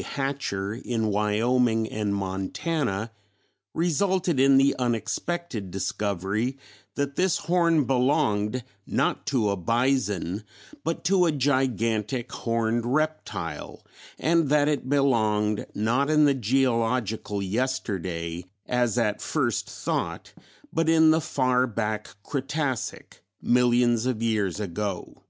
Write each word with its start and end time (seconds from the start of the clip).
Hatcher 0.00 0.74
in 0.74 1.08
Wyoming 1.08 1.88
and 1.88 2.14
Montana 2.14 3.10
resulted 3.74 4.38
in 4.38 4.56
the 4.56 4.76
unexpected 4.78 5.72
discovery 5.72 6.56
that 6.94 7.16
this 7.16 7.38
horn 7.38 7.82
belonged 7.82 8.62
not 8.86 9.26
to 9.26 9.50
a 9.50 9.56
bison 9.56 10.44
but 10.84 11.02
to 11.06 11.26
a 11.26 11.32
gigantic 11.32 12.30
horned 12.30 12.86
reptile, 12.86 13.84
and 14.20 14.50
that 14.50 14.68
it 14.68 14.88
belonged 14.88 15.66
not 15.74 16.10
in 16.10 16.26
the 16.26 16.34
geological 16.34 17.42
yesterday 17.42 18.44
as 18.68 18.96
at 18.98 19.20
first 19.20 19.68
thought, 19.68 20.32
but 20.72 20.88
in 20.88 21.10
the 21.10 21.20
far 21.20 21.66
back 21.66 22.14
Cretacic, 22.22 23.24
millions 23.42 24.06
of 24.06 24.22
years 24.22 24.60
ago. 24.60 25.24